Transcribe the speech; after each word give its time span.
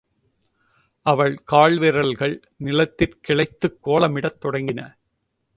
அவள் 1.05 1.43
கால்விரல்கள் 1.51 2.41
நிலத்திற் 2.57 3.19
கிளைத்துக் 3.27 3.79
கோலமிடத் 3.85 4.39
தொடங்கின. 4.45 4.97